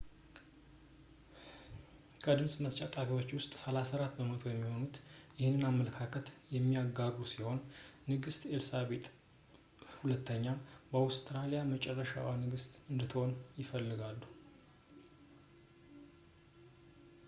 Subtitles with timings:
[2.23, 4.95] ከድምጽ መስጫ ጣቢያው ውስጥ 34 በመቶ የሚሆኑት
[5.39, 7.59] ይህንን አመለካከት የሚጋሩ ሲሆን
[8.11, 9.05] ንግስት ኤልሳቤጥ
[10.15, 14.21] ii የአውስትራሊያ የመጨረሻዋ ንግስት እንድትሆን ይፈልጋሉ